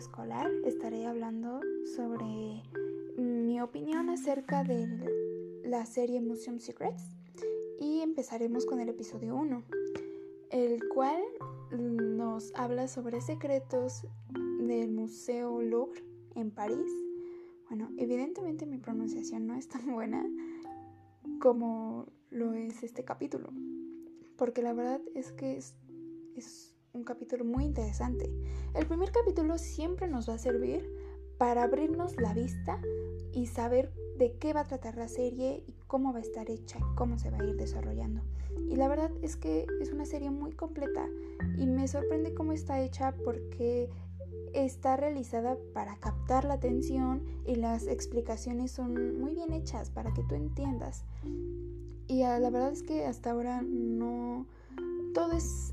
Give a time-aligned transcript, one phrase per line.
[0.00, 1.60] escolar estaré hablando
[1.94, 2.62] sobre
[3.18, 4.88] mi opinión acerca de
[5.62, 7.02] la serie Museum Secrets
[7.78, 9.62] y empezaremos con el episodio 1,
[10.52, 11.20] el cual
[11.70, 14.06] nos habla sobre secretos
[14.60, 16.02] del Museo Louvre
[16.34, 16.90] en París.
[17.68, 20.24] Bueno, evidentemente mi pronunciación no es tan buena
[21.42, 23.50] como lo es este capítulo,
[24.38, 25.76] porque la verdad es que es,
[26.36, 28.30] es un capítulo muy interesante.
[28.74, 30.88] El primer capítulo siempre nos va a servir
[31.38, 32.80] para abrirnos la vista
[33.32, 36.78] y saber de qué va a tratar la serie y cómo va a estar hecha,
[36.96, 38.22] cómo se va a ir desarrollando.
[38.68, 41.08] Y la verdad es que es una serie muy completa
[41.56, 43.88] y me sorprende cómo está hecha porque
[44.52, 50.24] está realizada para captar la atención y las explicaciones son muy bien hechas para que
[50.24, 51.04] tú entiendas.
[52.08, 54.46] Y ah, la verdad es que hasta ahora no
[55.12, 55.72] todo es,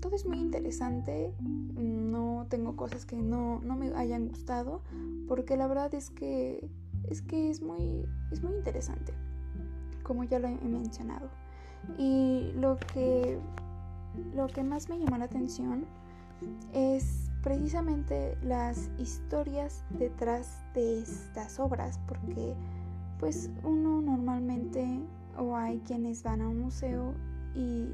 [0.00, 1.34] todo es muy interesante.
[1.76, 4.82] No tengo cosas que no, me hayan gustado.
[5.28, 6.68] Porque la verdad es que
[7.08, 9.12] es, que es, muy, es muy interesante.
[10.02, 11.28] Como ya lo he mencionado.
[11.98, 13.38] Y lo que,
[14.34, 15.86] lo que más me llamó la atención
[16.72, 21.98] es precisamente las historias detrás de estas obras.
[22.06, 22.54] Porque
[23.18, 25.00] pues uno normalmente
[25.38, 27.14] o hay quienes van a un museo
[27.54, 27.88] y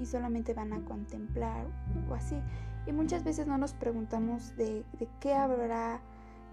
[0.00, 1.66] y solamente van a contemplar
[2.08, 2.36] o así.
[2.86, 4.84] Y muchas veces no nos preguntamos de,
[5.20, 6.00] qué habrá,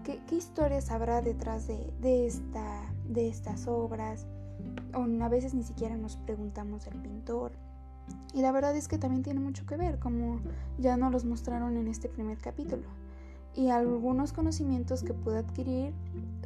[0.04, 4.26] qué, historias habrá detrás de, esta, de estas obras.
[4.94, 7.52] O a veces ni siquiera nos preguntamos del pintor.
[8.34, 10.40] Y la verdad es que también tiene mucho que ver, como
[10.78, 12.84] ya nos los mostraron en este primer capítulo.
[13.54, 15.94] Y algunos conocimientos que pude adquirir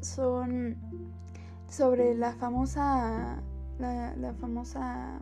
[0.00, 0.76] son
[1.68, 3.42] sobre la famosa,
[3.78, 5.20] la famosa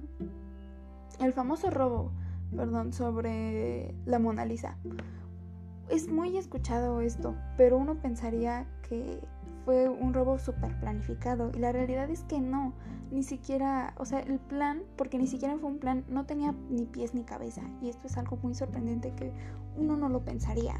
[1.20, 2.12] el famoso robo,
[2.54, 4.76] perdón, sobre la Mona Lisa.
[5.88, 9.20] Es muy escuchado esto, pero uno pensaría que
[9.64, 12.72] fue un robo súper planificado y la realidad es que no,
[13.10, 16.84] ni siquiera, o sea, el plan, porque ni siquiera fue un plan, no tenía ni
[16.86, 19.32] pies ni cabeza y esto es algo muy sorprendente que
[19.76, 20.74] uno no lo pensaría.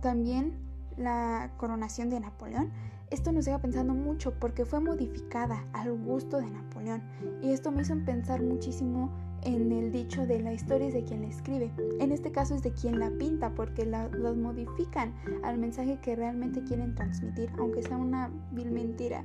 [0.00, 2.70] También la coronación de Napoleón
[3.12, 7.02] esto nos deja pensando mucho porque fue modificada al gusto de Napoleón
[7.42, 9.10] y esto me hizo pensar muchísimo
[9.42, 11.70] en el dicho de la historia es de quien la escribe.
[12.00, 16.16] En este caso es de quien la pinta porque la, los modifican al mensaje que
[16.16, 19.24] realmente quieren transmitir, aunque sea una vil mentira.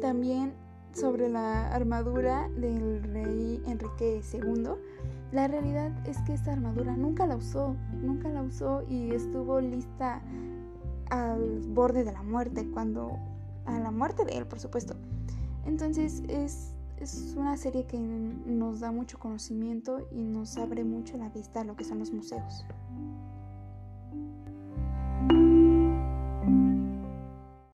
[0.00, 0.54] También
[0.94, 4.70] sobre la armadura del rey Enrique II.
[5.30, 10.22] La realidad es que esta armadura nunca la usó, nunca la usó y estuvo lista
[11.10, 13.18] al borde de la muerte, cuando
[13.66, 14.94] a la muerte de él, por supuesto.
[15.64, 21.28] Entonces es, es una serie que nos da mucho conocimiento y nos abre mucho la
[21.30, 22.64] vista a lo que son los museos.